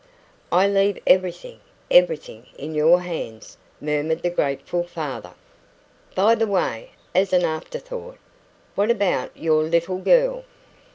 "I 0.51 0.67
leave 0.67 0.97
everything 1.05 1.59
everything, 1.91 2.47
in 2.57 2.73
your 2.73 3.01
hands," 3.01 3.57
murmured 3.79 4.23
the 4.23 4.31
grateful 4.31 4.81
father. 4.83 5.33
"By 6.15 6.33
the 6.33 6.47
way" 6.47 6.93
as 7.13 7.33
an 7.33 7.43
after 7.45 7.77
thought 7.77 8.17
"what 8.73 8.89
about 8.89 9.29
your 9.37 9.61
little 9.61 9.99
girl?" 9.99 10.43